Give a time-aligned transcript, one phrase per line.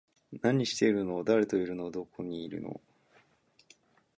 [0.41, 1.23] 何してるの？
[1.23, 1.91] 誰といるの？
[1.91, 2.81] どこにいるの？